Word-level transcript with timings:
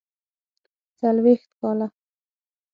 څلوېښت 0.97 1.49
کاله. 1.59 1.87